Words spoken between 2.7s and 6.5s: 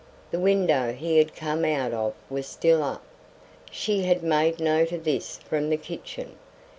up. She had made note of this from the kitchen.